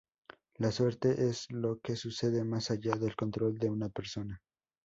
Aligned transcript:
La 0.55 0.71
suerte 0.71 1.27
es 1.29 1.45
lo 1.51 1.79
que 1.79 1.95
sucede 1.95 2.43
más 2.43 2.71
allá 2.71 2.95
del 2.95 3.15
control 3.15 3.59
de 3.59 3.69
una 3.69 3.89
persona. 3.89 4.41